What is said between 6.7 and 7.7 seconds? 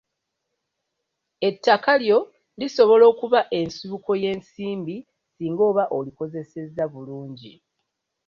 bulungi.